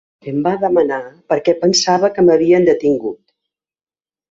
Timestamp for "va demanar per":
0.45-1.37